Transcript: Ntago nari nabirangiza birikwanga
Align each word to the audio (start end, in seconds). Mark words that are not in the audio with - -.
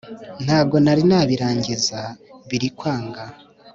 Ntago 0.43 0.75
nari 0.85 1.03
nabirangiza 1.09 1.99
birikwanga 2.49 3.23